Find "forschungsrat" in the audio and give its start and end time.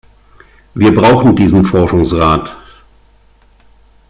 1.63-2.57